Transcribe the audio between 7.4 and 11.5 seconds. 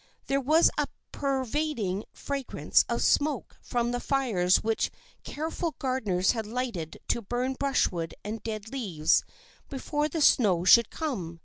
brushwood and dead leaves before the snow should come.